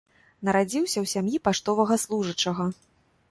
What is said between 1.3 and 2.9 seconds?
паштовага служачага.